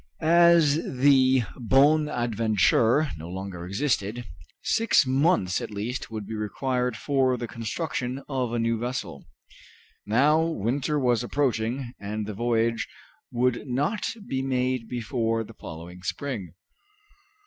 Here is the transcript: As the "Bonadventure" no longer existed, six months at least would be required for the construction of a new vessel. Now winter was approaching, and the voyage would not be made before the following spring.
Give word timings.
As 0.19 0.83
the 0.83 1.43
"Bonadventure" 1.57 3.11
no 3.17 3.29
longer 3.29 3.67
existed, 3.67 4.25
six 4.63 5.05
months 5.05 5.61
at 5.61 5.69
least 5.69 6.09
would 6.09 6.25
be 6.25 6.33
required 6.33 6.97
for 6.97 7.37
the 7.37 7.47
construction 7.47 8.23
of 8.27 8.51
a 8.51 8.57
new 8.57 8.79
vessel. 8.79 9.27
Now 10.07 10.41
winter 10.41 10.97
was 10.97 11.23
approaching, 11.23 11.93
and 11.99 12.25
the 12.25 12.33
voyage 12.33 12.87
would 13.31 13.67
not 13.67 14.07
be 14.27 14.41
made 14.41 14.89
before 14.89 15.43
the 15.43 15.53
following 15.53 16.01
spring. 16.01 16.55